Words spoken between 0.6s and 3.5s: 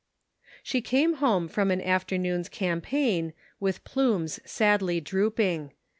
She came home from an afternoon's campaign